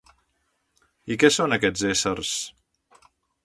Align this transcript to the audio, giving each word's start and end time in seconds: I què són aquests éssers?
I 1.15 1.19
què 1.25 1.31
són 1.37 1.55
aquests 1.59 1.87
éssers? 1.93 2.35